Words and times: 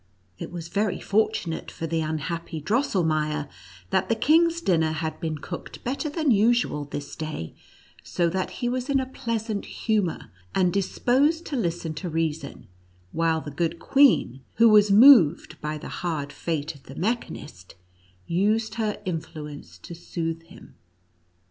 It 0.39 0.49
was 0.51 0.67
very 0.67 0.99
fortunate 0.99 1.69
for 1.69 1.85
the 1.85 2.01
unhappy 2.01 2.59
Drosselmeier, 2.59 3.47
that 3.91 4.09
the 4.09 4.15
kind's 4.15 4.59
dinner 4.59 4.93
had 4.93 5.19
been 5.19 5.37
cooked 5.37 5.83
better 5.83 6.09
than 6.09 6.31
usual 6.31 6.85
this 6.85 7.15
day, 7.15 7.53
so 8.01 8.27
that 8.27 8.49
he 8.49 8.67
was 8.67 8.89
in 8.89 8.99
a 8.99 9.05
pleasant 9.05 9.63
humor, 9.67 10.31
and 10.55 10.73
disposed 10.73 11.45
to 11.45 11.55
listen 11.55 11.93
to 11.93 12.09
reason, 12.09 12.65
while 13.11 13.41
the 13.41 13.51
good 13.51 13.77
queen, 13.77 14.41
who 14.55 14.69
was 14.69 14.89
moved 14.89 15.61
by 15.61 15.77
the 15.77 15.89
hard 16.01 16.33
fate 16.33 16.73
of 16.73 16.81
the 16.85 16.95
mechanist, 16.95 17.75
used 18.25 18.73
her 18.81 18.99
influence 19.05 19.77
to 19.77 19.93
soothe 19.93 20.41
him. 20.41 20.73